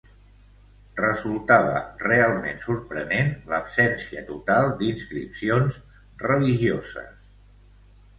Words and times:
Resultava 0.99 1.81
realment 2.05 2.57
sorprenent 2.63 3.29
l'absència 3.51 4.23
total 4.31 4.73
d'inscripcions 4.79 5.77
religioses 6.25 7.13